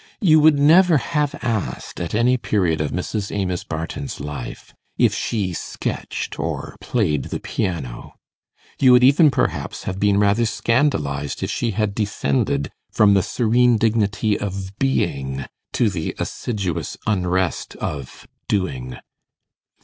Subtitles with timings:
[0.19, 3.31] You would never have asked, at any period of Mrs.
[3.31, 8.15] Amos Barton's life, if she sketched or played the piano.
[8.79, 13.77] You would even perhaps have been rather scandalized if she had descended from the serene
[13.77, 18.97] dignity of being to the assiduous unrest of doing.